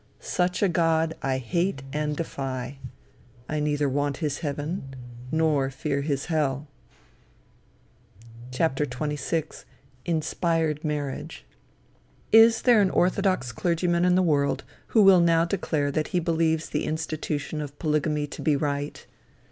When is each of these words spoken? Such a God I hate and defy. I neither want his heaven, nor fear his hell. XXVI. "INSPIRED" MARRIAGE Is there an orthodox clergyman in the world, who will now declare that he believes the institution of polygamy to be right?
Such 0.19 0.63
a 0.63 0.67
God 0.67 1.13
I 1.21 1.37
hate 1.37 1.83
and 1.93 2.17
defy. 2.17 2.79
I 3.47 3.59
neither 3.59 3.87
want 3.87 4.17
his 4.17 4.39
heaven, 4.39 4.95
nor 5.31 5.69
fear 5.69 6.01
his 6.01 6.25
hell. 6.25 6.67
XXVI. 8.51 9.65
"INSPIRED" 10.05 10.83
MARRIAGE 10.83 11.45
Is 12.31 12.63
there 12.63 12.81
an 12.81 12.89
orthodox 12.89 13.51
clergyman 13.51 14.03
in 14.03 14.15
the 14.15 14.23
world, 14.23 14.63
who 14.87 15.03
will 15.03 15.21
now 15.21 15.45
declare 15.45 15.91
that 15.91 16.07
he 16.07 16.19
believes 16.19 16.69
the 16.69 16.85
institution 16.85 17.61
of 17.61 17.77
polygamy 17.77 18.25
to 18.25 18.41
be 18.41 18.55
right? 18.55 19.05